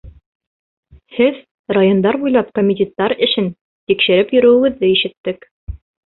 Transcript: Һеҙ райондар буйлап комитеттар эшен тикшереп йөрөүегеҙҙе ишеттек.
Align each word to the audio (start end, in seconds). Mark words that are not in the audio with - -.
Һеҙ 1.17 1.37
райондар 1.77 2.17
буйлап 2.23 2.49
комитеттар 2.61 3.15
эшен 3.27 3.51
тикшереп 3.93 4.35
йөрөүегеҙҙе 4.39 4.93
ишеттек. 4.97 5.49